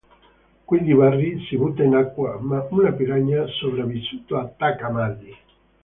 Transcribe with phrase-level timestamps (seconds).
[0.65, 5.37] Quindi Barry si butta in acqua, ma un piranha sopravvissuto attacca Maddy.